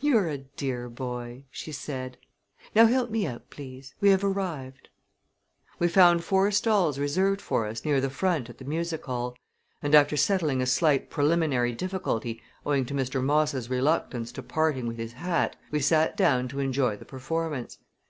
"You're 0.00 0.26
a 0.28 0.38
dear 0.38 0.88
boy!" 0.88 1.44
she 1.48 1.70
said. 1.70 2.16
"Now 2.74 2.86
help 2.86 3.10
me 3.10 3.28
out, 3.28 3.48
please. 3.48 3.94
We 4.00 4.08
have 4.08 4.24
arrived." 4.24 4.88
We 5.78 5.86
found 5.86 6.24
four 6.24 6.50
stalls 6.50 6.98
reserved 6.98 7.40
for 7.40 7.66
us 7.68 7.84
near 7.84 8.00
the 8.00 8.10
front 8.10 8.50
at 8.50 8.58
the 8.58 8.64
music 8.64 9.04
hall; 9.04 9.36
and, 9.80 9.94
after 9.94 10.16
settling 10.16 10.60
a 10.60 10.66
slight 10.66 11.10
preliminary 11.10 11.74
difficulty, 11.74 12.42
owing 12.66 12.84
to 12.86 12.94
Mr. 12.94 13.22
Moss' 13.22 13.70
reluctance 13.70 14.32
to 14.32 14.42
parting 14.42 14.88
with 14.88 14.96
his 14.96 15.12
hat, 15.12 15.54
we 15.70 15.78
sat 15.78 16.16
down 16.16 16.48
to 16.48 16.58
enjoy 16.58 16.96
the 16.96 17.04
performance. 17.04 17.78